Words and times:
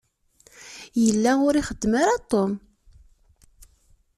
Yella 1.03 1.31
ur 1.47 1.53
ixeddem 1.55 1.93
kra 2.01 2.15
Tom. 2.31 2.51